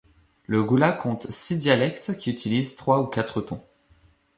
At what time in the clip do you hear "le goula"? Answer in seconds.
0.47-0.93